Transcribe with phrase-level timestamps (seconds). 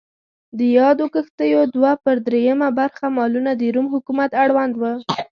[0.57, 4.83] د یادو کښتیو دوه پر درېیمه برخه مالونه د روم حکومت اړوند و.